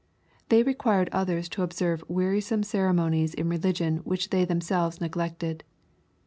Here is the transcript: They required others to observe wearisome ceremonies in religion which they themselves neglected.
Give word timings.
They 0.49 0.63
required 0.63 1.09
others 1.11 1.47
to 1.49 1.61
observe 1.61 2.03
wearisome 2.07 2.63
ceremonies 2.63 3.35
in 3.35 3.49
religion 3.49 3.97
which 3.97 4.31
they 4.31 4.45
themselves 4.45 4.99
neglected. 4.99 5.63